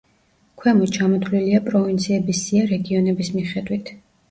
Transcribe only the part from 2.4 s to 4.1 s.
სია რეგიონების მიხედვით.